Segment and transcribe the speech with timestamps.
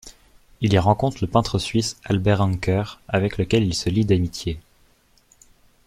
[0.61, 4.59] Il y rencontre le peintre suisse Albert Anker avec lequel il se lie d'amitié.